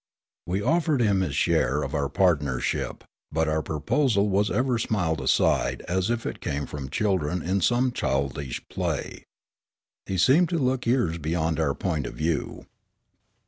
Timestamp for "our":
1.93-2.09, 3.47-3.61, 11.59-11.75